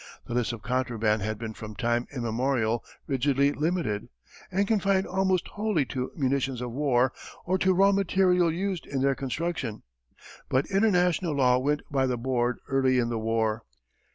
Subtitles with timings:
[0.25, 4.09] The list of contraband had been from time immemorial rigidly limited,
[4.51, 7.13] and confined almost wholly to munitions of war,
[7.45, 9.83] or to raw material used in their construction.
[10.49, 13.63] But international law went by the board early in the war.